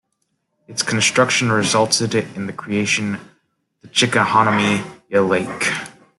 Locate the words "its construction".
0.67-1.51